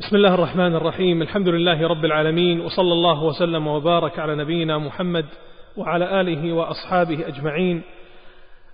[0.00, 1.22] بسم الله الرحمن الرحيم.
[1.22, 5.26] الحمد لله رب العالمين وصلى الله وسلم وبارك على نبينا محمد
[5.76, 7.82] وعلى آله وأصحابه أجمعين.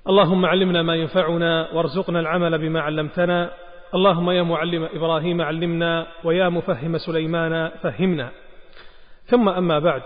[0.08, 3.50] اللهم علمنا ما ينفعنا وارزقنا العمل بما علمتنا.
[3.94, 8.30] اللهم يا معلم إبراهيم علمنا ويا مفهم سليمان فهمنا.
[9.24, 10.02] ثم أما بعد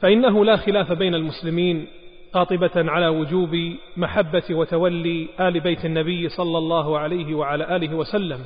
[0.00, 1.86] فإنه لا خلاف بين المسلمين
[2.32, 3.56] قاطبة على وجوب
[3.96, 8.40] محبة وتولي آل بيت النبي صلى الله عليه وعلى آله وسلم.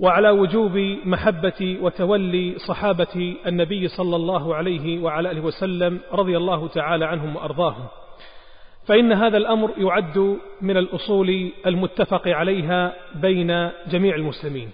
[0.00, 7.04] وعلى وجوب محبة وتولي صحابة النبي صلى الله عليه وعلى آله وسلم رضي الله تعالى
[7.04, 7.86] عنهم وأرضاهم.
[8.86, 14.70] فإن هذا الأمر يعد من الأصول المتفق عليها بين جميع المسلمين.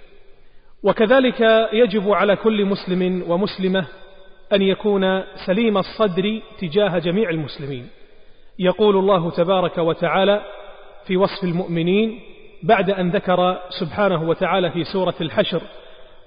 [0.83, 1.41] وكذلك
[1.73, 3.87] يجب على كل مسلم ومسلمة
[4.53, 7.87] أن يكون سليم الصدر تجاه جميع المسلمين.
[8.59, 10.45] يقول الله تبارك وتعالى
[11.07, 12.21] في وصف المؤمنين
[12.65, 15.61] بعد أن ذكر سبحانه وتعالى في سورة الحشر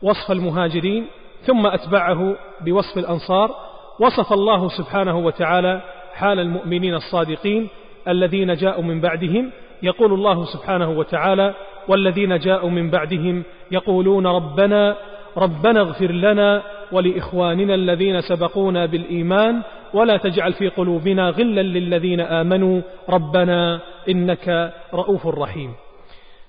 [0.02, 1.05] وصف المهاجرين
[1.41, 3.56] ثم أتبعه بوصف الأنصار
[4.00, 5.81] وصف الله سبحانه وتعالى
[6.14, 7.70] حال المؤمنين الصادقين
[8.08, 9.52] الذين جاءوا من بعدهم
[9.84, 11.53] يقول الله سبحانه وتعالى
[11.88, 14.98] والذين جاءوا من بعدهم يقولون ربنا
[15.38, 19.61] ربنا اغفر لنا ولإخواننا الذين سبقونا بالإيمان
[19.94, 25.73] ولا تجعل في قلوبنا غلا للذين آمنوا ربنا إنك رؤوف رحيم.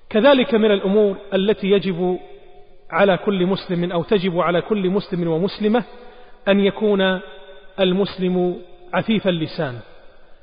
[0.09, 2.19] كذلك من الأمور التي يجب
[2.91, 5.83] على كل مسلم أو تجب على كل مسلم ومسلمة
[6.47, 7.19] أن يكون
[7.79, 8.55] المسلم
[8.93, 9.79] عفيف اللسان.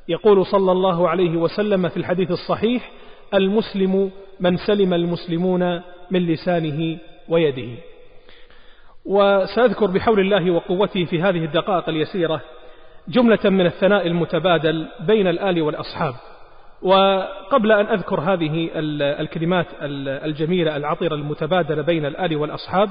[0.09, 2.91] يقول صلى الله عليه وسلم في الحديث الصحيح
[3.35, 7.69] المسلم من سلم المسلمون من لسانه ويده.
[9.05, 12.41] وسأذكر بحول الله وقوته في هذه الدقائق اليسيرة
[13.09, 16.15] جملة من الثناء المتبادل بين الآل والأصحاب.
[16.83, 18.71] وقبل أن أذكر هذه
[19.21, 19.67] الكلمات
[20.25, 22.91] الجميلة العطرة المتبادلة بين الآل والأصحاب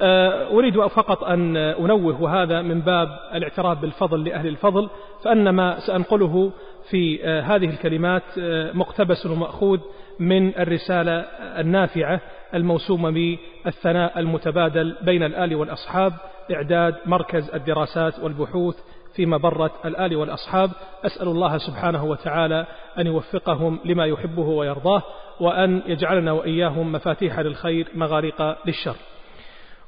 [0.00, 4.88] آه، أريد فقط أن أنوه وهذا من باب الاعتراف بالفضل لأهل الفضل
[5.24, 6.52] فأن ما سأنقله
[6.90, 9.80] في آه، هذه الكلمات آه، مقتبس ومأخوذ
[10.20, 11.20] من الرسالة
[11.60, 12.20] النافعة
[12.54, 16.12] الموسومة بالثناء المتبادل بين الآل والأصحاب
[16.52, 18.76] إعداد مركز الدراسات والبحوث
[19.18, 20.70] في مبرة الآل والأصحاب
[21.06, 22.66] أسأل الله سبحانه وتعالى
[22.98, 25.02] أن يوفقهم لما يحبه ويرضاه
[25.40, 28.96] وأن يجعلنا وإياهم مفاتيح للخير مغارق للشر.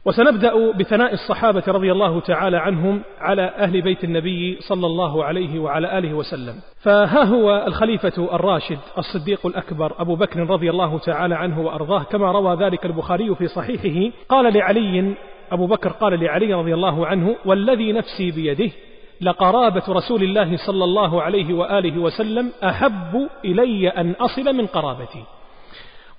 [0.04, 5.98] وسنبدأ بثناء الصحابة رضي الله تعالى عنهم على أهل بيت النبي صلى الله عليه وعلى
[5.98, 6.54] آله وسلم.
[6.82, 12.56] فها هو الخليفة الراشد الصديق الأكبر أبو بكر رضي الله تعالى عنه وأرضاه كما روى
[12.56, 14.16] ذلك البخاري في صحيحه.
[14.28, 15.14] قال لعلي
[15.52, 18.70] أبو بكر قال لعلي رضي الله عنه والذي نفسي بيده
[19.20, 25.24] لقرابة رسول الله صلى الله عليه وآله وسلم أحب إلي أن أصل من قرابتي.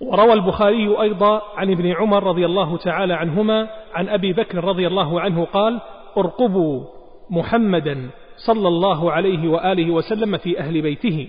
[0.02, 5.22] وروى البخاري أيضا عن ابن عمر رضي الله تعالى عنهما عن أبي بكر رضي الله
[5.22, 5.80] عنه قال
[6.18, 6.84] أرقبوا
[7.30, 11.28] محمدا صلى الله عليه وآله وسلم في أهل بيته.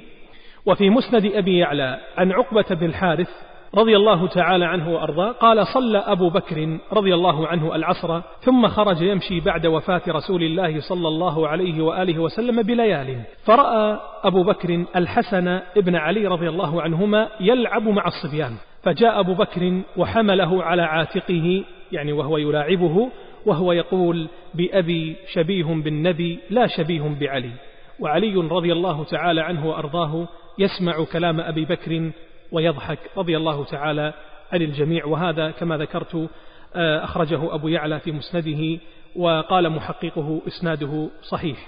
[0.67, 3.31] وفي مسند أبي يعلى عن عقبة بن الحارث
[3.75, 9.03] رضي الله تعالى عنه وأرضاه قال صلى أبو بكر رضي الله عنه العصر ثم خرج
[9.03, 13.23] يمشي بعد وفاة رسول الله صلى الله عليه وآله وسلم بليال.
[13.45, 18.57] فرأى أبو بكر الحسن ابن علي رضي الله عنهما يلعب مع الصبيان.
[18.83, 23.11] فجاء أبو بكر وحمله على عاتقه يعني وهو يلاعبه
[23.47, 27.53] وهو يقول بأبي شبيه بالنبي لا شبيه بعلي.
[28.01, 30.29] وعلي رضي الله تعالى عنه وأرضاه
[30.59, 32.11] يسمع كلام أبي بكر
[32.53, 34.13] ويضحك رضي الله تعالى
[34.53, 35.05] عن الجميع.
[35.07, 36.29] وهذا كما ذكرت
[36.75, 38.81] آه، أخرجه أبو يعلى في مسنده
[39.17, 41.59] وقال محققه إسناده صحيح.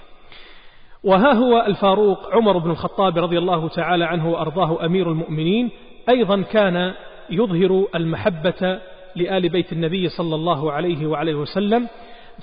[1.03, 5.69] وها هو الفاروق عمر بن الخطاب رضي الله تعالى عنه وأرضاه أمير المؤمنين.
[6.09, 6.93] أيضا كان
[7.29, 8.79] يظهر المحبة
[9.15, 11.87] لآل بيت النبي صلى الله عليه وعليه وسلم.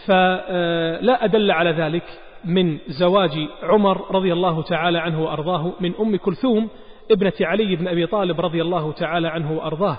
[0.06, 2.04] فلا أدل على ذلك
[2.44, 6.68] من زواج عمر رضي الله تعالى عنه وأرضاه من أم كلثوم
[7.10, 9.96] ابنة علي بن أبي طالب رضي الله تعالى عنه وأرضاه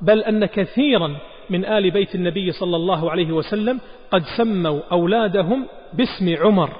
[0.00, 1.16] بل أن كثيرا
[1.50, 6.70] من آل بيت النبي صلى الله عليه وسلم قد سموا أولادهم باسم عمر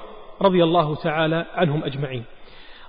[0.43, 2.25] رضي الله تعالى عنهم أجمعين.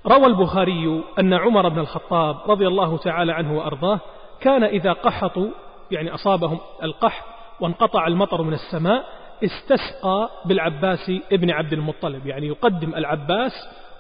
[0.07, 3.99] روى البخاري أن عمر بن الخطاب رضي الله تعالى عنه وأرضاه
[4.41, 5.47] كان إذا قحطوا
[5.91, 7.25] يعني أصابهم القحط
[7.59, 9.03] وانقطع المطر من السماء
[9.43, 13.51] استسقى بالعباس ابن عبد المطلب يعني يقدم العباس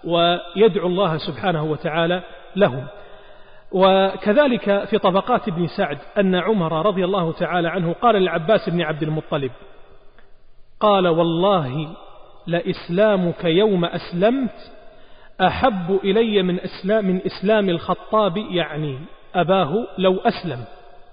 [0.03, 2.23] ويدعو الله سبحانه وتعالى
[2.57, 2.87] لهم.
[3.71, 9.03] وكذلك في طبقات ابن سعد أن عمر رضي الله تعالى عنه قال للعباس بن عبد
[9.03, 9.51] المطلب
[10.79, 11.89] قال والله
[12.47, 14.71] لإسلامك يوم أسلمت
[15.41, 18.99] أحب إلي من إسلام, من إسلام الخطاب يعني
[19.35, 20.65] أباه لو أسلم.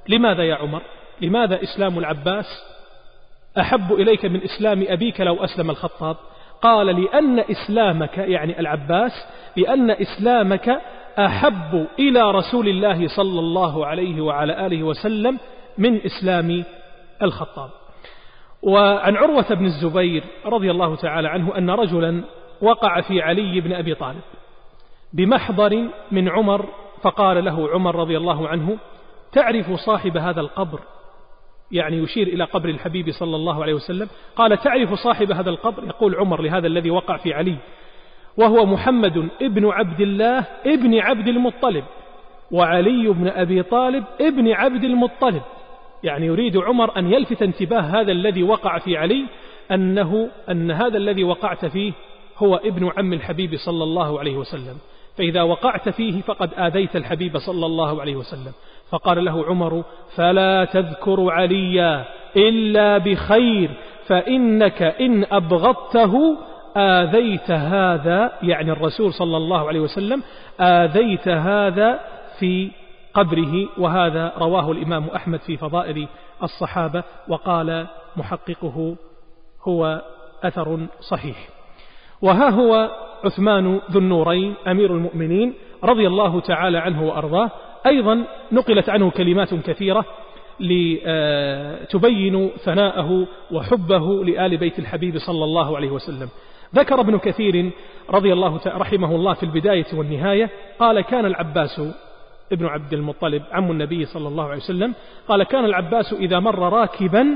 [0.09, 0.83] لماذا يا عمر؟
[1.21, 2.47] لماذا إسلام العباس؟
[3.59, 6.17] أحب إليك من إسلام أبيك لو أسلم الخطاب.
[6.63, 9.13] قال لأن إسلامك يعني العباس
[9.57, 10.81] لأن إسلامك
[11.19, 15.39] أحب إلى رسول الله صلى الله عليه وعلى آله وسلم
[15.79, 16.65] من إسلام
[17.23, 17.71] الخطاب.
[18.63, 22.25] وعن عروة بن الزبير رضي الله تعالى عنه أن رجلا
[22.63, 24.23] وقع في علي بن أبي طالب
[25.13, 26.67] بمحضر من عمر
[27.03, 28.79] فقال له عمر رضي الله عنه
[29.33, 30.81] تعرف صاحب هذا القبر؟
[31.73, 34.09] يعني يشير إلى قبر الحبيب صلى الله عليه وسلم.
[34.37, 37.57] قال تعرف صاحب هذا القبر؟ يقول عمر لهذا الذي وقع في علي.
[38.37, 41.85] وهو محمد ابن عبد الله ابن عبد المطلب
[42.51, 45.43] وعلي بن أبي طالب ابن عبد المطلب.
[46.03, 49.25] يعني يريد عمر أن يلفت انتباه هذا الذي وقع في علي
[49.71, 51.93] أنه أن هذا الذي وقعت فيه
[52.39, 54.77] هو ابن عم الحبيب صلى الله عليه وسلم.
[55.19, 58.53] فإذا وقعت فيه فقد آذيت الحبيب صلى الله عليه وسلم.
[58.91, 59.85] فقال له عمر
[60.17, 62.05] فلا تذكر عليا
[62.37, 63.71] إلا بخير
[64.07, 66.37] فإنك إن أبغضته
[66.77, 70.23] آذيت هذا يعني الرسول صلى الله عليه وسلم
[70.61, 72.01] آذيت هذا
[72.39, 72.71] في
[73.15, 76.09] قبره وهذا رواه الإمام أحمد في فضائل
[76.43, 77.87] الصحابة وقال
[78.17, 78.97] محققه
[79.69, 80.03] هو
[80.43, 81.49] أثر صحيح.
[82.23, 82.91] وها هو
[83.25, 85.55] عثمان ذو النورين أمير المؤمنين
[85.85, 87.51] رضي الله تعالى عنه وأرضاه.
[87.87, 90.05] أيضا نقلت عنه كلمات كثيرة
[90.61, 96.29] لتبين ثناءه وحبه لآل بيت الحبيب صلى الله عليه وسلم.
[96.75, 97.71] ذكر ابن كثير
[98.11, 101.83] رضي الله رحمه الله في البداية والنهاية قال كان العباس
[102.53, 104.95] ابن عبد المطلب عم النبي صلى الله عليه وسلم
[105.29, 107.27] قال كان العباس إذا مر راكبا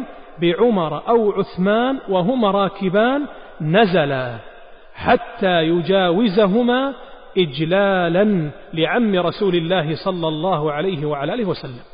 [0.40, 3.26] بعمر أو عثمان وهما راكبان
[3.61, 4.38] نزلا
[4.94, 6.94] حتى يجاوزهما
[7.38, 11.85] إجلالا لعم رسول الله صلى الله عليه وعلى آله وسلم.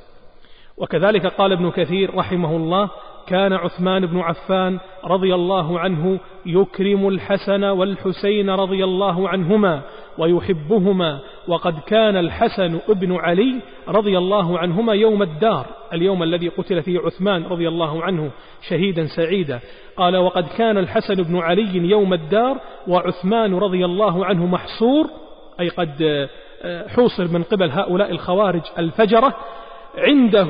[0.76, 2.90] وكذلك قال ابن كثير رحمه الله
[3.26, 9.82] كان عثمان بن عفان رضي الله عنه يكرم الحسن والحسين رضي الله عنهما
[10.18, 17.00] ويحبهما وقد كان الحسن ابن علي رضي الله عنهما يوم الدار اليوم الذي قتل فيه
[17.00, 18.30] عثمان رضي الله عنه
[18.68, 19.60] شهيدا سعيدا.
[19.96, 22.56] قال وقد كان الحسن بن علي يوم الدار
[22.88, 25.06] وعثمان رضي الله عنه محصور
[25.60, 26.28] أي قد
[26.96, 29.34] حوصر من قبل هؤلاء الخوارج الفجرة
[29.98, 30.48] عنده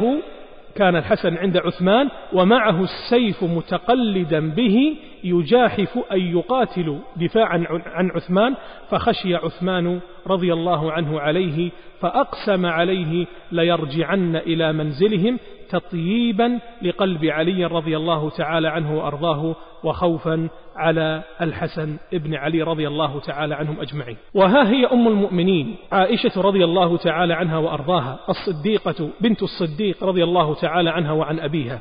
[0.76, 8.54] كان الحسن عند عثمان ومعه السيف متقلدا به يجاحف أن يقاتل دفاعا عن عثمان
[8.90, 15.38] فخشي عثمان رضي الله عنه عليه فأقسم عليه ليرجعن إلى منزلهم
[15.74, 19.54] تطييبا لقلب علي رضي الله تعالى عنه وأرضاه
[19.84, 24.16] وخوفا على الحسن ابن علي رضي الله تعالى عنهم أجمعين.
[24.34, 28.18] وها هي أم المؤمنين؟ عائشة رضي الله تعالى عنها وأرضاها.
[28.28, 31.78] الصديقة بنت الصديق رضي الله تعالى عنها وعن أبيها.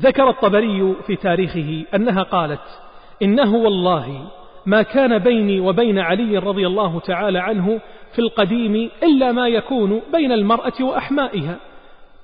[0.00, 2.80] ذكر الطبري في تاريخه أنها قالت
[3.22, 4.28] إنه والله
[4.66, 7.80] ما كان بيني وبين علي رضي الله تعالى عنه
[8.12, 11.56] في القديم إلا ما يكون بين المرأة وأحمائها.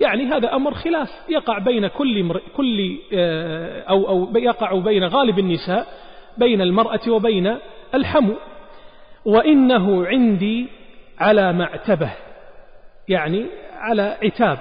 [0.02, 1.08] يعني هذا أمر خلاف.
[1.28, 2.40] يقع بين كل مر...
[2.56, 5.86] كل آه، أو أو يقع بين غالب النساء
[6.38, 7.56] بين المرأة وبين
[7.94, 8.34] الحمو.
[9.24, 10.66] وإنه عندي
[11.18, 12.10] على معتبة
[13.08, 14.58] يعني على عتاب.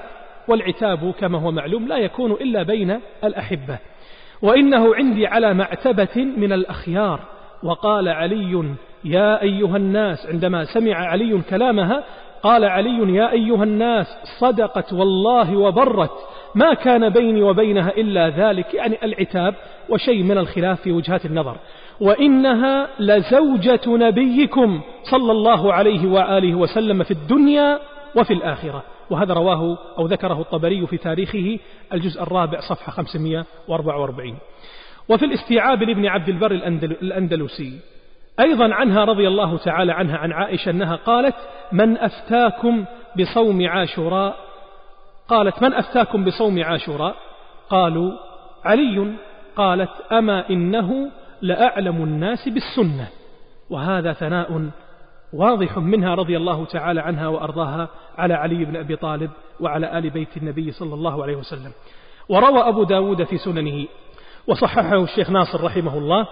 [0.48, 3.78] والعتاب كما هو معلوم لا يكون إلا بين الأحبة.
[4.42, 7.20] وإنه عندي على معتبة من الأخيار.
[7.64, 12.04] وقال علي يا أيها الناس عندما سمع علي كلامها
[12.44, 14.08] قال علي يا أيها الناس
[14.40, 16.12] صدقت والله وبرت.
[16.56, 19.56] ما كان بيني وبينها إلا ذلك يعني العتاب
[19.90, 21.58] وشيء من الخلاف في وجهات النظر.
[22.00, 24.82] وإنها لزوجة نبيكم
[25.12, 27.80] صلى الله عليه وآله وسلم في الدنيا
[28.16, 28.84] وفي الآخرة.
[29.10, 31.60] وهذا رواه أو ذكره الطبري في تاريخه
[31.94, 34.38] الجزء الرابع صفحة 544
[35.10, 36.52] وفي الاستيعاب لابن عبد البر
[37.02, 37.80] الأندلسي
[38.40, 41.36] أيضا عنها رضي الله تعالى عنها عن عائشة أنها قالت
[41.72, 42.86] من أفتاكم
[43.20, 44.36] بصوم عاشوراء؟
[45.28, 47.16] قالت من أفتاكم بصوم عاشوراء؟
[47.70, 48.12] قالوا
[48.66, 49.14] علي.
[49.56, 51.12] قالت أما إنه
[51.42, 53.08] لأعلم الناس بالسنة.
[53.70, 54.70] وهذا ثناء
[55.34, 60.38] واضح منها رضي الله تعالى عنها وأرضاها على علي بن أبي طالب وعلى آل بيت
[60.38, 61.72] النبي صلى الله عليه وسلم.
[62.30, 63.88] وروى أبو داود في سننه
[64.48, 66.28] وصححه الشيخ ناصر رحمه الله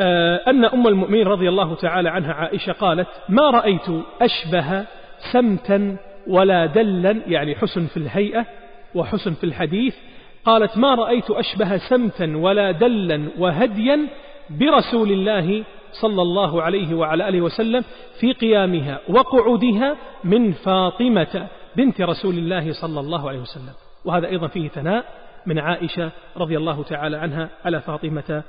[0.00, 3.88] أن أم المؤمنين رضي الله تعالى عنها عائشة قالت ما رأيت
[4.20, 4.84] أشبه
[5.32, 5.96] سمتا
[6.26, 8.46] ولا دلا يعني حسن في الهيئة
[8.94, 9.96] وحسن في الحديث
[10.44, 14.08] قالت ما رأيت أشبه سمتا ولا دلا وهديا
[14.50, 17.84] برسول الله صلى الله عليه وعلى آله وسلم
[18.20, 21.46] في قيامها وقعودها من فاطمة
[21.76, 23.72] بنت رسول الله صلى الله عليه وسلم.
[24.04, 25.04] وهذا أيضا فيه ثناء
[25.46, 28.42] من عائشة رضي الله تعالى عنها على فاطمة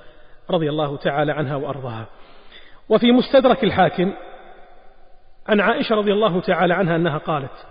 [0.51, 2.05] رضي الله تعالى عنها وأرضاها.
[2.89, 4.13] وفي مستدرك الحاكم
[5.47, 7.65] عن عائشة رضي الله تعالى عنها أنها قالت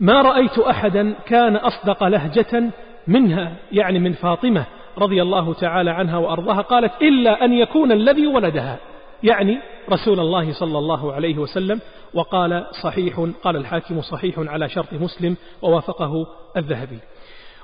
[0.00, 2.70] ما رأيت أحدا كان أصدق لهجة
[3.06, 4.64] منها يعني من فاطمة
[4.98, 8.78] رضي الله تعالى عنها وأرضاها قالت إلا أن يكون الذي ولدها.
[9.22, 9.58] يعني
[9.92, 11.80] رسول الله صلى الله عليه وسلم
[12.14, 16.26] وقال صحيح قال الحاكم صحيح على شرط مسلم ووافقه
[16.56, 16.98] الذهبي.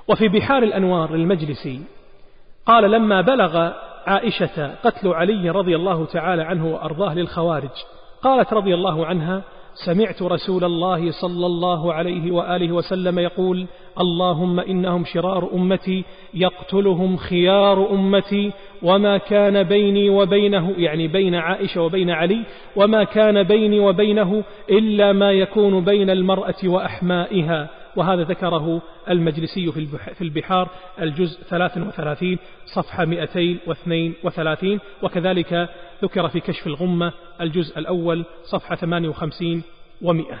[0.07, 1.81] وفي بحار الأنوار المجلسي
[2.65, 3.71] قال لما بلغ
[4.07, 7.69] عائشة قتل علي رضي الله تعالى عنه وأرضاه للخوارج
[8.23, 9.41] قالت رضي الله عنها
[9.85, 13.65] سمعت رسول الله صلى الله عليه وآله وسلم يقول
[13.99, 18.51] اللهم إنهم شرار أمتي يقتلهم خيار أمتي
[18.83, 25.31] وما كان بيني وبينه يعني بين عائشة وبين علي وما كان بيني وبينه إلا ما
[25.31, 27.69] يكون بين المرأة وأحمائها.
[27.95, 29.71] وهذا ذكره المجلسي
[30.15, 30.69] في البحار
[31.01, 35.69] الجزء 33 صفحة 232 وكذلك
[36.03, 39.63] ذكر في كشف الغمة الجزء الأول صفحة 58
[40.03, 40.35] و100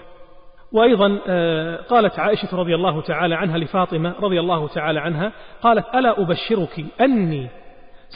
[0.71, 5.31] وأيضا آه، قالت عائشة رضي الله تعالى عنها لفاطمة رضي الله تعالى عنها
[5.61, 7.47] قالت ألا أبشرك أني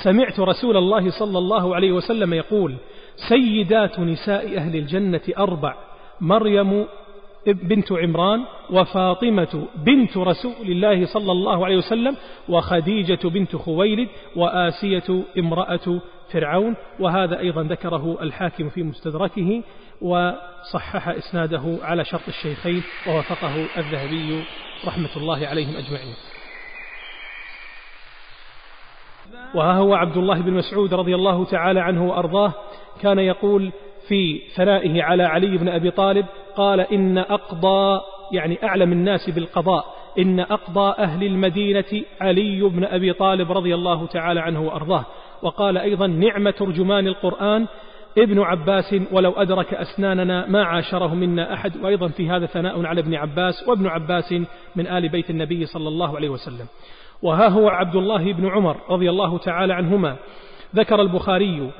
[0.03, 2.75] سمعت رسول الله صلى الله عليه وسلم يقول
[3.29, 5.75] سيدات نساء أهل الجنة أربع
[6.21, 6.85] مريم
[7.53, 12.15] بنت عمران وفاطمة بنت رسول الله صلى الله عليه وسلم
[12.49, 16.01] وخديجة بنت خويلد وآسية امرأة
[16.31, 19.63] فرعون وهذا أيضا ذكره الحاكم في مستدركه
[20.01, 24.43] وصحح إسناده على شرط الشيخين ووافقه الذهبي
[24.85, 26.13] رحمة الله عليهم أجمعين.
[29.55, 32.53] وها هو عبد الله بن مسعود رضي الله تعالى عنه وأرضاه
[33.01, 33.71] كان يقول
[34.07, 36.25] في ثنائه على علي بن أبي طالب
[36.57, 39.85] قال إن أقضى يعني أعلم الناس بالقضاء
[40.19, 45.05] إن أقضى أهل المدينة علي بن أبي طالب رضي الله تعالى عنه وأرضاه.
[45.41, 47.67] وقال أيضا نعم ترجمان القرآن
[48.17, 51.77] ابن عباس ولو أدرك أسناننا ما عاشره منا أحد.
[51.83, 54.33] وأيضا في هذا ثناء على ابن عباس وابن عباس
[54.75, 56.67] من آل بيت النبي صلى الله عليه وسلم.
[57.21, 60.15] وها هو عبد الله بن عمر رضي الله تعالى عنهما.
[60.75, 61.71] ذكر البخاري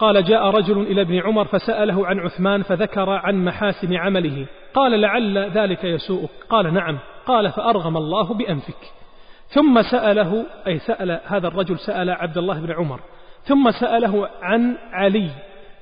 [0.00, 4.46] قال جاء رجل إلى ابن عمر فسأله عن عثمان فذكر عن محاسن عمله.
[4.74, 6.30] قال لعل ذلك يسوءك.
[6.48, 6.98] قال نعم.
[7.26, 8.92] قال فأرغم الله بأنفك.
[9.48, 13.00] ثم سأله أي سأل هذا الرجل سأل عبد الله بن عمر.
[13.42, 15.30] ثم سأله عن علي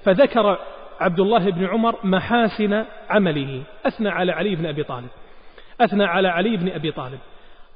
[0.04, 0.58] فذكر
[1.00, 3.62] عبد الله بن عمر محاسن عمله.
[3.86, 5.08] أثنى على علي بن أبي طالب.
[5.80, 7.18] أثنى على علي بن أبي طالب.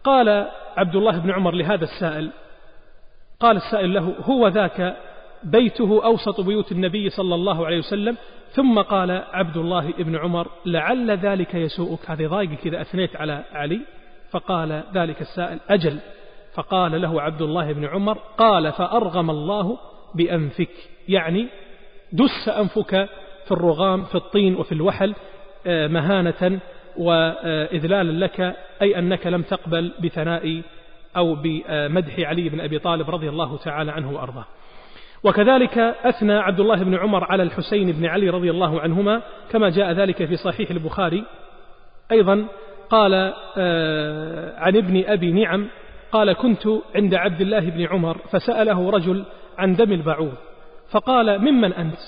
[0.04, 2.30] قال عبد الله بن عمر لهذا السائل
[3.40, 4.96] قال السائل له هو ذاك
[5.44, 8.16] بيته أوسط بيوت النبي صلى الله عليه وسلم
[8.50, 12.10] ثم قال عبد الله بن عمر لعل ذلك يسوءك.
[12.10, 13.80] هذه ضايقك كذا أثنيت على علي
[14.30, 15.98] فقال ذلك السائل أجل.
[16.54, 19.78] فقال له عبد الله بن عمر قال فأرغم الله
[20.14, 20.90] بأنفك.
[21.08, 21.48] يعني
[22.12, 23.08] دس أنفك
[23.44, 25.14] في الرغام في الطين وفي الوحل
[25.66, 26.60] آه، مهانة
[26.96, 30.62] وإذلالا لك أي أنك لم تقبل بثناء
[31.16, 34.44] أو بمدح علي بن أبي طالب رضي الله تعالى عنه وأرضاه.
[35.24, 39.92] وكذلك أثنى عبد الله بن عمر على الحسين بن علي رضي الله عنهما كما جاء
[39.92, 41.24] ذلك في صحيح البخاري.
[42.12, 42.46] أيضا
[42.90, 45.68] قال آه، عن ابن أبي نعم
[46.12, 49.24] قال كنت عند عبد الله بن عمر فسأله رجل
[49.58, 50.34] عن دم البعوض
[50.90, 51.98] فقال ممن أنت؟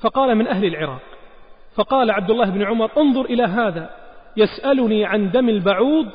[0.00, 1.00] فقال من أهل العراق.
[1.74, 3.90] فقال عبد الله بن عمر انظر إلى هذا
[4.36, 6.06] يسألني عن دم البعوض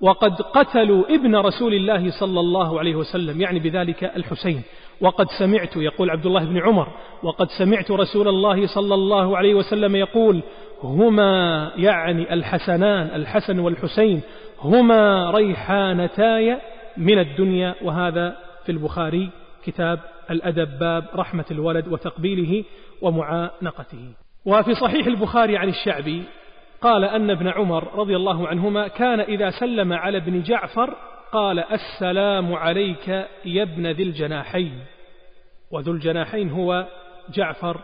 [0.00, 3.40] وقد قتلوا ابن رسول الله صلى الله عليه وسلم.
[3.40, 4.62] يعني بذلك الحسين.
[5.00, 6.88] وقد سمعت يقول عبد الله بن عمر
[7.22, 10.42] وقد سمعت رسول الله صلى الله عليه وسلم يقول
[10.82, 14.20] هما يعني الحسنان الحسن والحسين
[14.60, 16.58] هما ريحانتاي
[16.96, 17.74] من الدنيا.
[17.82, 19.30] وهذا في البخاري
[19.64, 19.98] كتاب
[20.30, 22.64] الأدب باب رحمة الولد وتقبيله
[23.02, 24.12] ومعانقته.
[24.46, 26.22] وفي صحيح البخاري عن الشعبي
[26.80, 30.94] قال أن ابن عمر رضي الله عنهما كان إذا سلم على ابن جعفر
[31.32, 33.08] قال السلام عليك
[33.44, 34.84] يا ابن ذي الجناحين.
[35.70, 36.86] وذو الجناحين هو
[37.34, 37.76] جعفر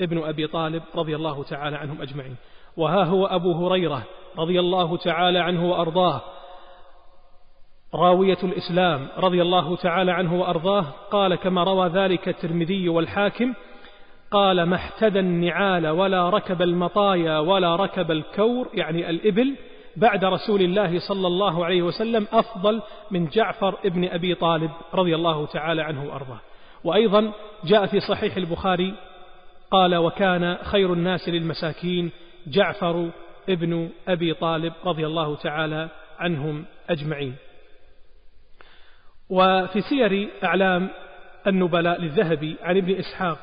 [0.00, 2.36] ابن أبي طالب رضي الله تعالى عنهم أجمعين.
[2.76, 4.02] وها هو أبو هريرة
[4.38, 6.20] رضي الله تعالى عنه وأرضاه.
[7.94, 10.84] راوية الإسلام رضي الله تعالى عنه وأرضاه.
[11.10, 13.54] قال كما روى ذلك الترمذي والحاكم
[14.30, 19.56] قال ما احتدى النعال ولا ركب المطايا ولا ركب الكور يعني الإبل
[19.98, 25.46] بعد رسول الله صلى الله عليه وسلم أفضل من جعفر ابن أبي طالب رضي الله
[25.46, 26.40] تعالى عنه وأرضاه.
[26.84, 27.32] وأيضا
[27.64, 28.94] جاء في صحيح البخاري
[29.70, 32.10] قال وكان خير الناس للمساكين
[32.46, 33.10] جعفر
[33.48, 35.88] ابن أبي طالب رضي الله تعالى
[36.18, 37.36] عنهم أجمعين.
[39.30, 40.90] وفي سير أعلام
[41.46, 43.38] النبلاء للذهبي عن ابن إسحاق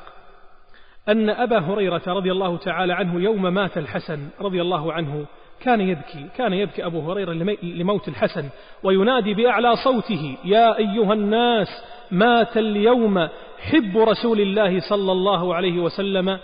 [1.08, 5.26] أن أبا هريرة رضي الله تعالى عنه يوم مات الحسن رضي الله عنه
[5.60, 7.32] كان يبكي كان يبكي أبو هريرة
[7.62, 8.48] لموت الحسن
[8.82, 11.68] وينادي بأعلى صوته يا أيها الناس
[12.10, 16.38] مات اليوم حب رسول الله صلى الله عليه وسلم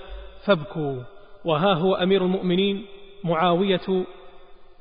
[0.45, 1.03] فابكوا.
[1.45, 2.87] وها هو أمير المؤمنين
[3.25, 4.05] معاوية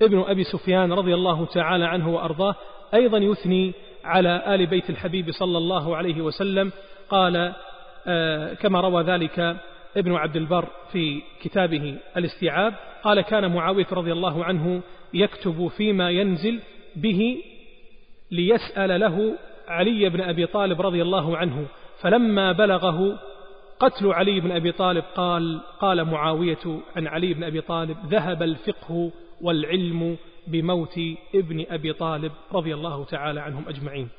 [0.01, 2.55] ابن أبي سفيان رضي الله تعالى عنه وأرضاه
[2.93, 3.73] أيضا يثني
[4.03, 6.71] على آل بيت الحبيب صلى الله عليه وسلم
[7.09, 7.53] قال
[8.07, 9.57] آه كما روى ذلك
[9.97, 14.81] ابن عبد البر في كتابه الاستيعاب قال كان معاوية رضي الله عنه
[15.13, 16.59] يكتب فيما ينزل
[16.95, 17.37] به
[18.31, 19.35] ليسأل له
[19.67, 21.65] علي بن أبي طالب رضي الله عنه
[22.01, 23.19] فلما بلغه
[23.79, 29.11] قتل علي بن أبي طالب قال قال معاوية عن علي بن أبي طالب ذهب الفقه
[29.41, 30.17] والعلم
[30.47, 30.99] بموت
[31.35, 34.09] ابن أبي طالب رضي الله تعالى عنهم أجمعين.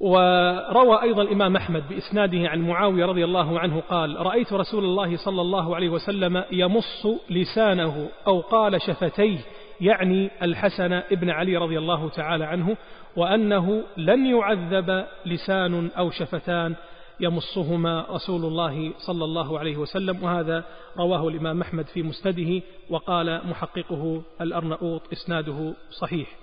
[0.00, 5.40] وروى أيضا الإمام أحمد بإسناده عن معاوية رضي الله عنه قال رأيت رسول الله صلى
[5.40, 9.38] الله عليه وسلم يمص لسانه أو قال شفتيه
[9.80, 12.76] يعني الحسن ابن علي رضي الله تعالى عنه
[13.16, 16.74] وأنه لن يعذب لسان أو شفتان
[17.20, 20.22] يمصهما رسول الله صلى الله عليه وسلم.
[20.22, 20.64] وهذا
[20.98, 26.39] رواه الإمام أحمد في مسنده وقال محققه الأرنؤوط إسناده صحيح.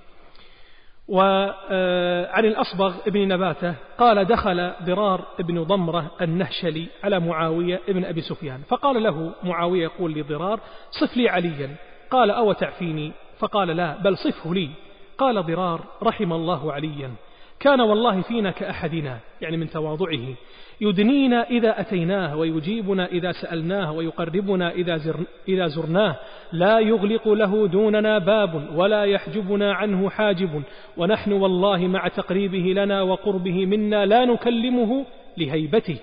[1.07, 8.61] وعن الأصبغ ابن نباتة قال دخل ضرار ابن ضمرة النهشلي على معاوية ابن أبي سفيان
[8.69, 10.59] فقال له معاوية يقول لضرار
[10.91, 11.75] صف لي عليا.
[12.11, 14.69] قال أو تعفيني فقال لا بل صفه لي.
[15.17, 17.11] قال ضرار رحم الله عليا.
[17.59, 20.35] كان والله فينا كأحدنا يعني من تواضعه.
[20.81, 26.15] يدنينا إذا أتيناه ويجيبنا إذا سألناه ويقربنا إذا, زر إذا زرناه.
[26.51, 30.63] لا يغلق له دوننا باب ولا يحجبنا عنه حاجب.
[30.97, 35.05] ونحن والله مع تقريبه لنا وقربه منا لا نكلمه
[35.37, 35.97] لهيبته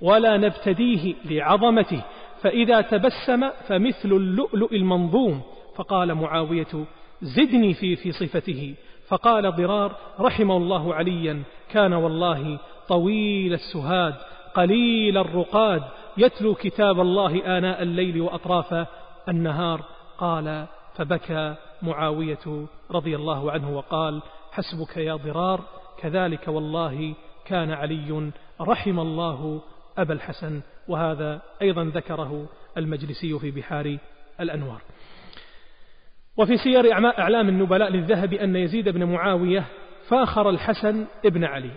[0.00, 2.02] ولا نبتديه لعظمته.
[2.42, 5.40] فإذا تبسم فمثل اللؤلؤ المنظوم.
[5.76, 6.86] فقال معاوية
[7.22, 8.74] زدني في في صفته.
[9.08, 14.14] فقال ضرار رحم الله عليا كان والله طويل السهاد
[14.54, 15.82] قليل الرقاد
[16.16, 18.86] يتلو كتاب الله آناء الليل وأطراف
[19.28, 19.84] النهار.
[20.18, 25.60] قال فبكى معاوية رضي الله عنه وقال حسبك يا ضرار
[25.98, 27.14] كذلك والله
[27.44, 29.60] كان علي رحم الله
[29.98, 30.60] أبا الحسن.
[30.88, 33.98] وهذا أيضا ذكره المجلسي في بحار
[34.40, 34.80] الأنوار.
[36.36, 39.64] وفي سير أعلام النبلاء للذهب أن يزيد بن معاوية
[40.08, 41.70] فاخر الحسن ابن علي.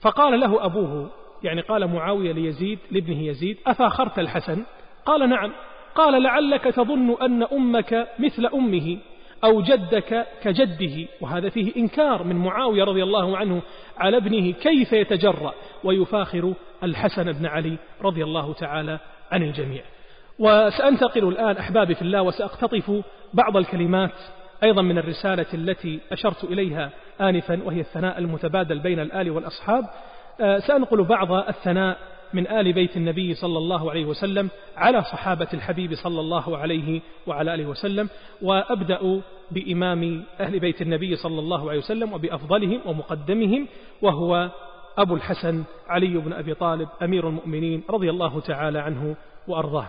[0.00, 1.10] فقال له أبوه
[1.42, 4.64] يعني قال معاوية ليزيد لابنه يزيد أفاخرت الحسن؟
[5.06, 5.52] قال نعم.
[5.94, 8.98] قال لعلك تظن أن أمك مثل أمه
[9.44, 11.08] أو جدك كجده.
[11.20, 13.62] وهذا فيه إنكار من معاوية رضي الله عنه
[13.98, 15.54] على ابنه كيف يتجرأ.
[15.84, 18.98] ويفاخر الحسن بن علي رضي الله تعالى
[19.32, 19.82] عن الجميع.
[20.38, 23.02] وسأنتقل الآن أحبابي في الله وسأقتطف
[23.34, 24.12] بعض الكلمات
[24.62, 26.90] أيضا من الرسالة التي أشرت إليها
[27.20, 29.84] آنفا وهي الثناء المتبادل بين الآل والأصحاب.
[30.40, 31.98] آه، سأنقل بعض الثناء
[32.34, 37.54] من آل بيت النبي صلى الله عليه وسلم على صحابة الحبيب صلى الله عليه وعلى
[37.54, 38.08] آله وسلم
[38.42, 43.68] وأبدأ بإمام أهل بيت النبي صلى الله عليه وسلم وبأفضلهم ومقدمهم
[44.02, 44.50] وهو
[44.98, 49.16] أبو الحسن علي بن أبي طالب أمير المؤمنين رضي الله تعالى عنه
[49.48, 49.88] وأرضاه.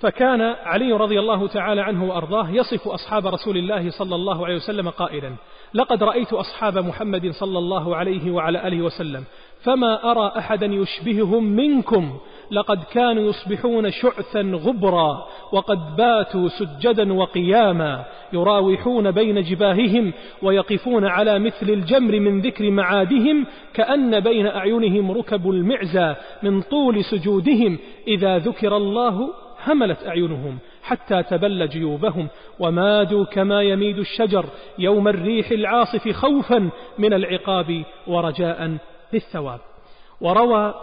[0.00, 4.88] فكان علي رضي الله تعالى عنه وأرضاه يصف أصحاب رسول الله صلى الله عليه وسلم
[4.90, 5.34] قائلا
[5.74, 9.24] لقد رأيت أصحاب محمد صلى الله عليه وعلى آله وسلم
[9.62, 12.18] فما أرى احدا يشبههم منكم
[12.50, 21.70] لقد كانوا يصبحون شعثا غبرا وقد باتوا سجدا وقياما يراوحون بين جباههم ويقفون على مثل
[21.70, 29.30] الجمر من ذكر معادهم كأن بين أعينهم ركب المعزى من طول سجودهم إذا ذكر الله
[29.64, 34.44] هملت أعينهم حتى تبل جيوبهم ومادوا كما يميد الشجر
[34.78, 38.76] يوم الريح العاصف خوفا من العقاب ورجاء
[39.12, 39.60] للثواب.
[40.20, 40.74] وروى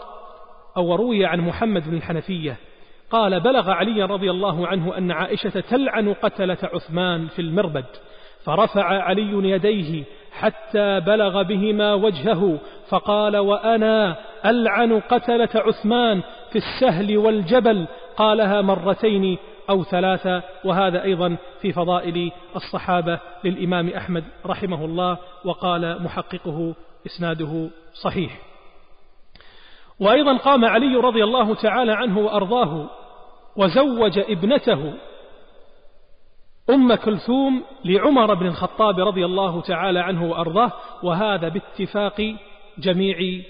[0.77, 2.57] أو روي عن محمد بن الحنفية
[3.11, 7.85] قال بلغ علي رضي الله عنه أن عائشة تلعن قتلة عثمان في المربد
[8.43, 12.59] فرفع علي يديه حتى بلغ بهما وجهه
[12.89, 17.87] فقال وأنا ألعن قتلة عثمان في السهل والجبل
[18.17, 19.37] قالها مرتين
[19.69, 26.75] أو ثلاثة وهذا أيضا في فضائل الصحابة للإمام أحمد رحمه الله وقال محققه
[27.05, 28.39] إسناده صحيح.
[29.99, 32.89] وأيضا قام علي رضي الله تعالى عنه وأرضاه
[33.55, 34.93] وزوج ابنته
[36.69, 40.71] أم كلثوم لعمر بن الخطاب رضي الله تعالى عنه وأرضاه
[41.03, 42.35] وهذا باتفاق
[42.77, 43.43] جميع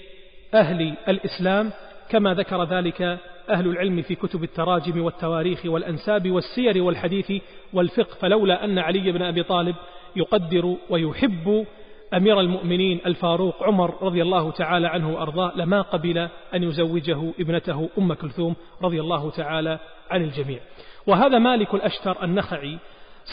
[0.54, 1.72] أهل الإسلام
[2.10, 3.18] كما ذكر ذلك
[3.50, 7.32] أهل العلم في كتب التراجم والتواريخ والأنساب والسير والحديث
[7.72, 9.76] والفقه فلولا أن علي بن أبي طالب
[10.16, 11.66] يقدر ويحب
[12.14, 16.18] أمير المؤمنين الفاروق عمر رضي الله تعالى عنه وأرضاه لما قبل
[16.54, 19.78] أن يزوجه ابنته أم كلثوم رضي الله تعالى
[20.10, 20.58] عن الجميع.
[21.06, 22.78] وهذا مالك الأشتر النخعي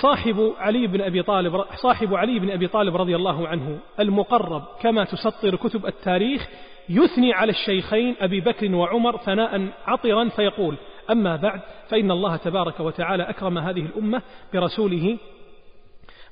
[0.01, 5.03] صاحب علي بن أبي طالب صاحب علي بن أبي طالب رضي الله عنه المقرب كما
[5.03, 6.47] تسطر كتب التاريخ
[6.89, 10.77] يثني على الشيخين أبي بكر وعمر ثناء عطرا فيقول
[11.11, 14.21] أما بعد فإن الله تبارك وتعالى أكرم هذه الأمة
[14.53, 15.17] برسوله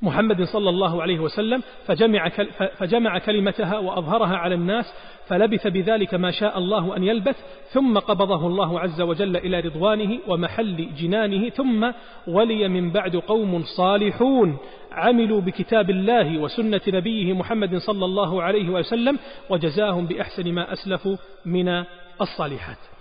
[0.04, 2.30] محمد صلى الله عليه وسلم فجمع,
[2.78, 4.94] فجمع كلمتها وأظهرها على الناس
[5.28, 7.36] فلبث بذلك ما شاء الله أن يلبث
[7.72, 11.92] ثم قبضه الله عز وجل إلى رضوانه ومحل جنانه ثم
[12.28, 14.58] ولي من بعد قوم صالحون.
[14.92, 21.84] عملوا بكتاب الله وسنة نبيه محمد صلى الله عليه وسلم وجزاهم بأحسن ما أسلفوا من
[22.22, 22.93] الصالحات.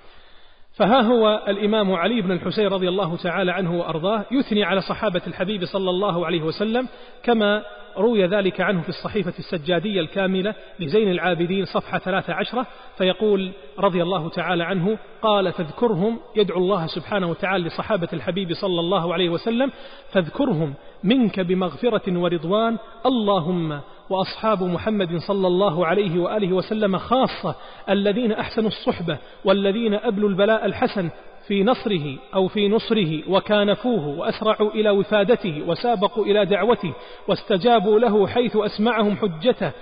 [0.75, 5.65] فها هو الإمام علي بن الحسين رضي الله تعالى عنه وأرضاه يثني على صحابة الحبيب
[5.65, 6.89] صلى الله عليه وسلم
[7.23, 7.63] كما
[7.97, 12.67] روي ذلك عنه في الصحيفة السجادية الكاملة لزين العابدين صفحة ثلاث عشرة
[12.99, 19.13] فيقول رضي الله تعالى عنه قال فاذكرهم يدعو الله سبحانه وتعالى لصحابة الحبيب صلى الله
[19.15, 19.73] عليه وسلم
[20.13, 20.75] فاذكرهم
[21.05, 27.55] منك بمغفرة ورضوان اللهم وأصحاب محمد صلى الله عليه وآله وسلم خاصة
[27.91, 31.11] الذين أحسنوا الصحبة والذين أبلوا البلاء الحسن
[31.47, 36.93] في نصره أو في نصره وكانفوه وأسرعوا إلى وفادته وسابقوا إلى دعوته
[37.29, 39.73] واستجابوا له حيث أسمعهم حجته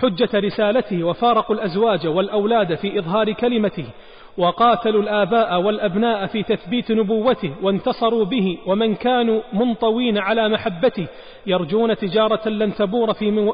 [0.00, 3.84] حجة رسالته وفارقوا الأزواج والأولاد في إظهار كلمته.
[4.38, 11.06] وقاتلوا الآباء والأبناء في تثبيت نبوته وانتصروا به ومن كانوا منطوين على محبته
[11.46, 13.12] يرجون تجارة لن تبور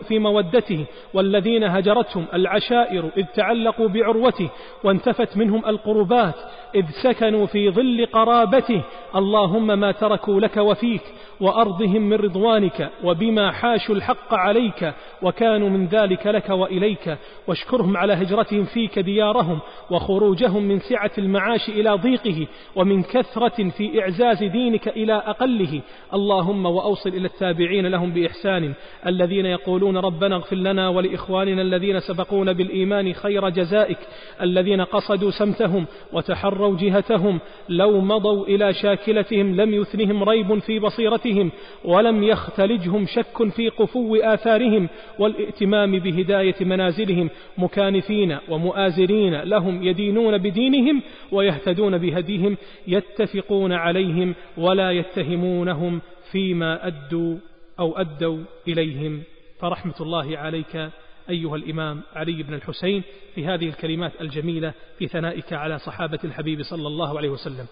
[0.09, 0.85] في مودته
[1.15, 4.51] والذين هجرتهم العشائر إذ تعلقوا بعروته
[4.85, 6.35] وانتفت منهم القربات
[6.75, 8.83] إذ سكنوا في ظل قرابته
[9.17, 11.03] اللهم ما تركوا لك وفيك
[11.41, 18.65] وأرضهم من رضوانك وبما حاشوا الحق عليك وكانوا من ذلك لك وإليك واشكرهم على هجرتهم
[18.65, 19.59] فيك ديارهم
[19.91, 25.81] وخروجهم من سعة المعاش إلى ضيقه ومن كثرة في إعزاز دينك إلى أقله.
[26.15, 28.75] اللهم وأوصل إلى التابعين لهم بإحسان.
[29.07, 33.99] الذين يقولون ربنا اغفر لنا ولإخواننا الذين سبقونا بالإيمان خير جزائك.
[34.43, 41.51] الذين قصدوا سمتهم وتحروا جهتهم لو مضوا إلى شاكلتهم لم يثنهم ريب في بصيرتهم
[41.85, 47.31] ولم يختلجهم شك في قفو آثارهم والائتمام بهداية منازلهم.
[47.59, 56.01] مكانفين ومؤازرين لهم يدينون بدينهم ويهتدون بهديهم يتفقون عليهم ولا يتهمونهم
[56.33, 57.37] فيما أدوا
[57.79, 58.39] أو أدوا
[58.69, 59.23] إليهم.
[59.61, 60.91] فرحمة الله عليك
[61.31, 63.03] أيها الإمام علي بن الحسين
[63.35, 67.67] في هذه الكلمات الجميلة في ثنائك على صحابة الحبيب صلى الله عليه وسلم.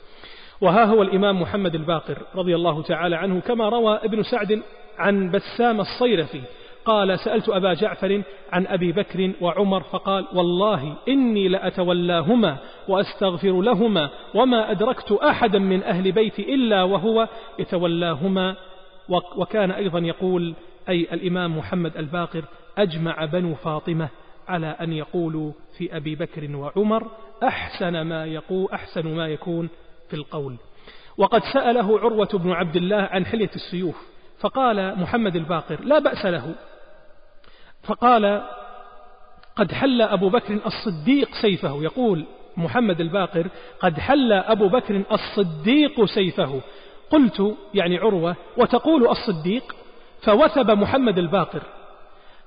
[0.61, 4.63] وها هو الإمام محمد الباقر رضي الله تعالى عنه كما روى ابن سعد
[4.99, 6.41] عن بسام الصيرفي
[6.85, 12.57] قال سألت أبا جعفر عن أبي بكر وعمر فقال والله إني لأتولاهما
[12.89, 18.57] وأستغفر لهما وما أدركت أحدا من أهل بيتي إلا وهو يتولاهما.
[19.37, 20.55] وكان أيضا يقول
[20.89, 22.45] أي الإمام محمد الباقر
[22.79, 24.09] أجمع بنو فاطمة
[24.49, 27.07] على أن يقولوا في أبي بكر وعمر
[27.43, 29.69] أحسن ما يقول أحسن ما يكون
[30.09, 30.57] في القول.
[31.19, 36.55] وقد سأله عروة بن عبد الله عن حلية السيوف فقال محمد الباقر لا بأس له
[37.87, 38.43] فقال
[39.57, 41.83] قد حل أبو بكر الصديق سيفه.
[41.83, 42.25] يقول
[42.57, 43.47] محمد الباقر
[43.81, 46.61] قد حل أبو بكر الصديق سيفه.
[47.11, 49.77] قلت يعني عروة وتقول الصديق
[50.23, 51.63] فوثب محمد الباقر.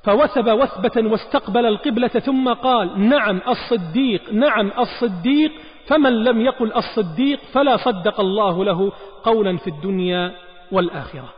[0.04, 5.52] فوثب وثبة واستقبل القبلة ثم قال نعم الصديق نعم الصديق.
[5.88, 8.92] فمن لم يقل الصديق فلا صدق الله له
[9.24, 10.32] قولا في الدنيا
[10.72, 11.34] والآخرة.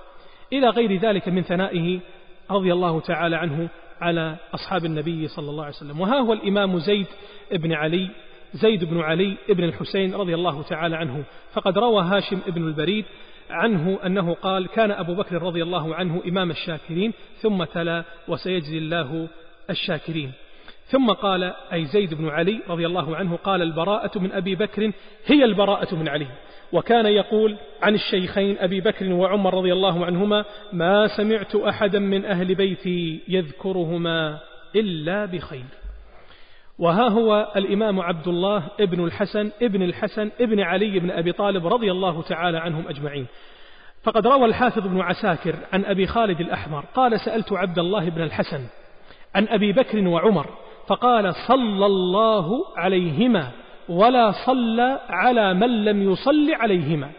[0.53, 1.99] إلى غير ذلك من ثنائه
[2.51, 3.69] رضي الله تعالى عنه
[4.01, 6.01] على أصحاب النبي صلى الله عليه وسلم.
[6.01, 7.07] وها هو الإمام زيد
[7.51, 8.09] بن علي
[8.53, 11.23] زيد بن علي بن الحسين رضي الله تعالى عنه.
[11.53, 13.05] فقد روى هاشم بن البريد
[13.49, 19.27] عنه أنه قال كان أبو بكر رضي الله عنه إمام الشاكرين ثم تلا وسيجزي الله
[19.69, 20.31] الشاكرين.
[20.85, 24.91] ثم قال أي زيد بن علي رضي الله عنه قال البراءة من أبي بكر
[25.25, 26.27] هي البراءة من علي.
[26.73, 32.55] وكان يقول عن الشيخين أبي بكر وعمر رضي الله عنهما ما سمعت أحدا من أهل
[32.55, 34.39] بيتي يذكرهما
[34.75, 35.65] إلا بخير.
[36.79, 41.91] وها هو الإمام عبد الله ابن الحسن ابن الحسن ابن علي بن أبي طالب رضي
[41.91, 43.27] الله تعالى عنهم أجمعين.
[44.03, 48.61] فقد روى الحافظ بن عساكر عن أبي خالد الأحمر قال سألت عبد الله بن الحسن
[49.35, 50.49] عن أبي بكر وعمر
[50.87, 53.51] فقال صلى الله عليهما
[53.89, 57.11] ولا صلى على من لم يصل عليهما.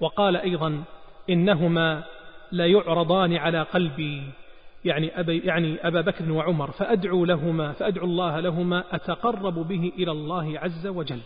[0.00, 0.82] وقال أيضا
[1.30, 2.02] إنهما
[2.52, 4.22] ليعرضان على قلبي.
[4.84, 10.58] يعني, أبي يعني أبا بكر وعمر فأدعو لهما فأدعو الله لهما أتقرب به إلى الله
[10.58, 11.20] عز وجل.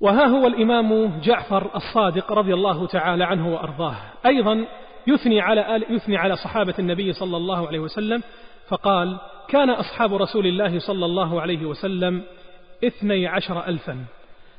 [0.00, 3.96] وها هو الإمام جعفر الصادق رضي الله تعالى عنه وأرضاه.
[4.26, 4.66] أيضا
[5.06, 8.22] يثني على آل يثني على صحابة النبي صلى الله عليه وسلم
[8.68, 12.22] فقال كان أصحاب رسول الله صلى الله عليه وسلم
[12.84, 14.04] اثني عشر ألفا.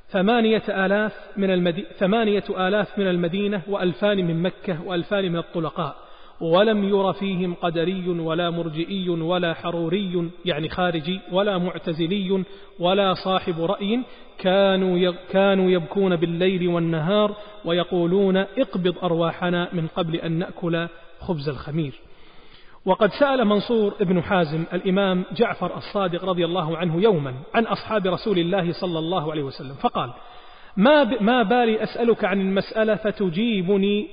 [0.09, 1.85] ثمانية آلاف من, المدي...
[1.97, 5.95] ثمانية آلاف من المدينة وألفان من مكة وألفان من الطلقاء.
[6.41, 12.43] ولم ير فيهم قدري ولا مرجئي ولا حروري يعني خارجي ولا معتزلي
[12.79, 13.99] ولا صاحب رأي
[14.37, 20.87] كانوا كانوا يبكون بالليل والنهار ويقولون اقبض أرواحنا من قبل أن نأكل
[21.19, 21.93] خبز الخمير.
[22.85, 28.39] وقد سأل منصور بن حازم الإمام جعفر الصادق رضي الله عنه يوما عن أصحاب رسول
[28.39, 30.13] الله صلى الله عليه وسلم فقال
[30.77, 34.07] ما, ما بالي أسألك عن المسألة فتجيبني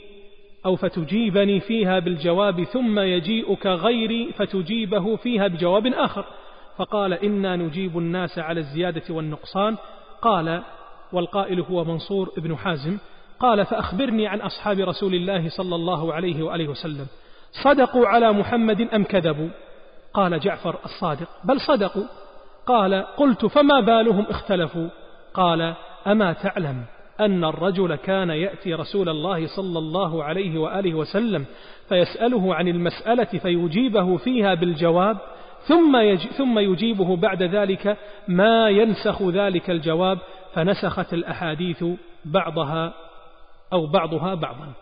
[0.67, 6.25] أو فتجيبني فيها بالجواب ثم يجيئك غيري فتجيبه فيها بجواب آخر
[6.77, 9.77] فقال إنا نجيب الناس على الزيادة والنقصان
[10.23, 10.63] قال
[11.13, 12.99] والقائل هو منصور بن حازم
[13.41, 17.07] قال فأخبرني عن أصحاب رسول الله صلى الله عليه وآله وسلم
[17.53, 19.49] صدقوا على محمد أم كذبوا؟
[20.15, 21.29] قال جعفر الصادق.
[21.45, 22.05] بل صدقوا.
[22.67, 24.89] قال قلت فما بالهم اختلفوا؟
[25.35, 25.75] قال
[26.07, 26.85] أما تعلم
[27.21, 31.47] أن الرجل كان يأتي رسول الله صلى الله عليه وآله وسلم
[31.89, 35.19] فيسأله عن المسألة فيجيبه فيها بالجواب
[35.67, 37.97] ثم, يج ثم يجيبه بعد ذلك
[38.29, 40.19] ما ينسخ ذلك الجواب
[40.55, 41.85] فنسخت الأحاديث
[42.25, 42.93] بعضها
[43.73, 44.73] أو بعضها بعضا.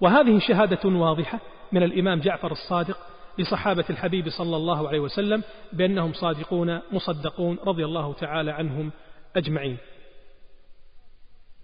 [0.00, 1.38] وهذه شهادة واضحة.
[1.72, 2.98] من الإمام جعفر الصادق
[3.38, 8.92] لصحابة الحبيب صلى الله عليه وسلم بأنهم صادقون مصدقون رضي الله تعالى عنهم
[9.36, 9.76] أجمعين.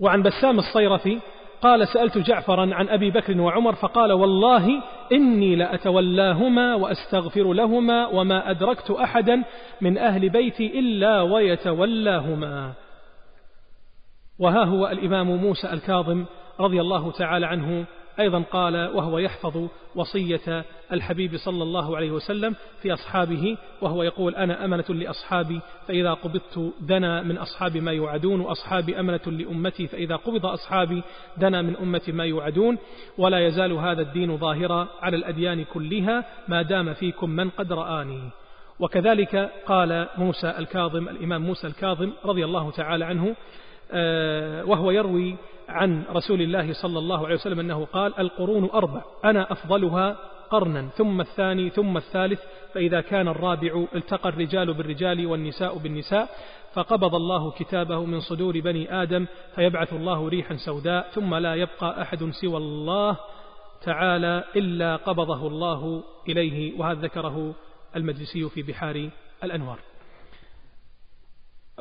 [0.00, 1.18] وعن بسام الصيرفي
[1.62, 8.90] قال سألت جعفرا عن أبي بكر وعمر فقال والله إني لأتولاهما وأستغفر لهما وما أدركت
[8.90, 9.44] أحدا
[9.80, 12.72] من أهل بيتي إلا ويتولاهما.
[14.38, 16.24] وها هو الإمام موسى الكاظم
[16.60, 17.84] رضي الله تعالى عنه
[18.20, 24.64] أيضا قال وهو يحفظ وصية الحبيب صلى الله عليه وسلم في أصحابه وهو يقول أنا
[24.64, 31.02] أمنة لأصحابي فإذا قبضت دنا من أصحاب ما يوعدون وأصحابي أمنة لأمتي فإذا قبض أصحابي
[31.36, 32.78] دنا من أمتي ما يوعدون.
[33.18, 38.30] ولا يزال هذا الدين ظاهرا على الأديان كلها ما دام فيكم من قد رآني.
[38.80, 43.36] وكذلك قال موسى الكاظم الإمام موسى الكاظم رضي الله تعالى عنه
[43.92, 45.36] آه، وهو يروي
[45.68, 50.16] عن رسول الله صلى الله عليه وسلم أنه قال القرون أربع أنا أفضلها
[50.50, 52.40] قرنا ثم الثاني ثم الثالث
[52.74, 56.28] فإذا كان الرابع التقى الرجال بالرجال والنساء بالنساء
[56.74, 62.30] فقبض الله كتابه من صدور بني آدم فيبعث الله ريحا سوداء ثم لا يبقى أحد
[62.30, 63.16] سوى الله
[63.82, 67.54] تعالى إلا قبضه الله إليه وهذا ذكره
[67.96, 69.10] المجلسي في بحار
[69.44, 69.78] الأنوار.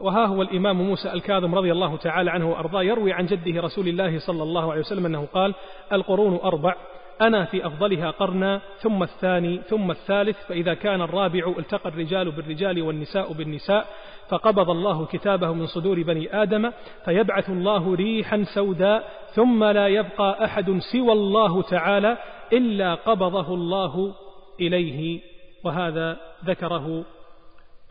[0.01, 4.19] وها هو الإمام موسى الكاظم رضي الله تعالى عنه وأرضاه يروي عن جده رسول الله
[4.19, 5.53] صلى الله عليه وسلم أنه قال
[5.93, 6.75] القرون أربع
[7.21, 13.33] أنا في أفضلها قرنا ثم الثاني ثم الثالث فإذا كان الرابع التقى الرجال بالرجال والنساء
[13.33, 13.87] بالنساء
[14.29, 16.71] فقبض الله كتابه من صدور بني آدم
[17.05, 22.17] فيبعث الله ريحا سوداء ثم لا يبقى أحد سوى الله تعالى
[22.53, 24.15] إلا قبضه الله
[24.59, 25.21] إليه.
[25.63, 27.05] وهذا ذكره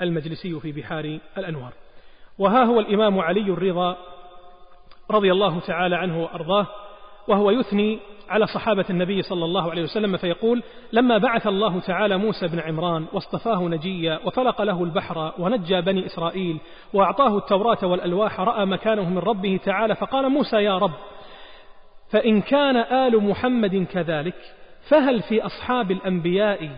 [0.01, 1.80] المجلسي في بحار الأنوار.
[2.41, 3.97] وها هو الإمام علي الرضا
[5.11, 6.67] رضي الله تعالى عنه وأرضاه
[7.29, 7.99] وهو يثني
[8.29, 13.07] على صحابة النبي صلى الله عليه وسلم فيقول لما بعث الله تعالى موسى بن عمران
[13.13, 16.61] واصطفاه نجيا وفلق له البحر ونجى بني إسرائيل
[16.95, 20.93] وأعطاه التوراة والألواح رأى مكانه من ربه تعالى فقال موسى يا رب
[22.11, 24.37] فإن كان آل محمد كذلك
[24.89, 26.71] فهل في أصحاب الأنبياء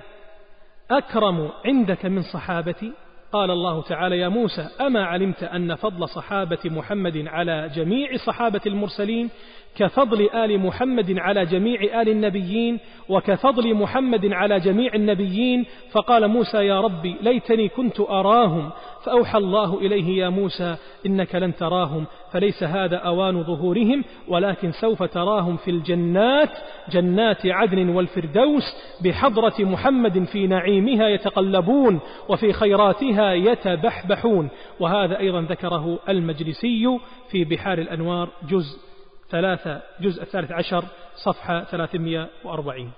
[0.91, 2.93] أكرم عندك من صحابتي؟
[3.33, 9.31] قال الله تعالى يا موسى أما علمت أن فضل صحابة محمد على جميع صحابة المرسلين
[9.77, 15.67] كفضل آل محمد على جميع آل النبيين وكفضل محمد على جميع النبيين.
[15.93, 18.71] فقال موسى يا ربي ليتني كنت أراهم
[19.05, 25.57] فأوحى الله إليه يا موسى إنك لن تراهم فليس هذا أوان ظهورهم ولكن سوف تراهم
[25.57, 26.51] في الجنات
[26.91, 28.65] جنات عدن والفردوس
[29.05, 34.49] بحضرة محمد في نعيمها يتقلبون وفي خيراتها يتبحبحون.
[34.81, 36.99] وهذا أيضا ذكره المجلسي
[37.31, 38.92] في بحار الأنوار جزء
[39.33, 40.85] ثلاثة جزء الثالث عشر
[41.25, 42.93] صفحة 340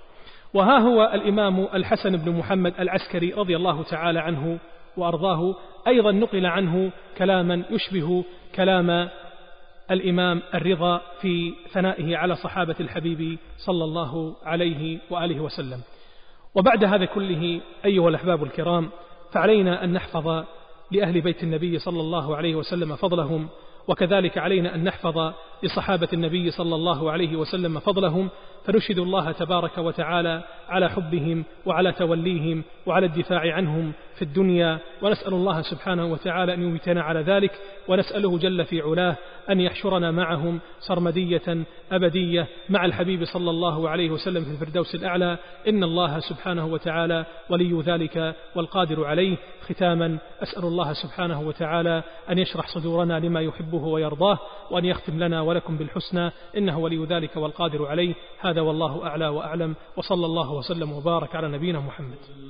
[0.53, 4.59] وها هو الإمام الحسن بن محمد العسكري رضي الله تعالى عنه
[4.97, 5.55] وأرضاه.
[5.87, 8.23] أيضا نقل عنه كلاما يشبه
[8.55, 9.09] كلام
[9.91, 15.81] الإمام الرضا في ثنائه على صحابة الحبيب صلى الله عليه وآله وسلم.
[16.55, 18.89] وبعد هذا كله أيها الأحباب الكرام
[19.31, 20.43] فعلينا أن نحفظ
[20.91, 23.49] لأهل بيت النبي صلى الله عليه وسلم فضلهم
[23.87, 28.29] وكذلك علينا أن نحفظ لصحابة النبي صلى الله عليه وسلم فضلهم
[28.65, 35.61] فنشهد الله تبارك وتعالى على حبهم وعلى توليهم وعلى الدفاع عنهم في الدنيا ونسأل الله
[35.61, 37.51] سبحانه وتعالى أن يميتنا على ذلك
[37.87, 39.15] ونسأله جل في علاه
[39.49, 45.37] أن يحشرنا معهم سرمدية أبدية مع الحبيب صلى الله عليه وسلم في الفردوس الأعلى.
[45.67, 49.37] إن الله سبحانه وتعالى ولي ذلك والقادر عليه.
[49.69, 54.39] ختاما أسأل الله سبحانه وتعالى أن يشرح صدورنا لما يحبه ويرضاه
[54.71, 58.13] وأن يختم لنا ولكم بالحسنى إنه ولي ذلك والقادر عليه.
[58.39, 62.17] هذا والله أعلى وأعلم وصلى الله وسلم وبارك على نبينا محمد.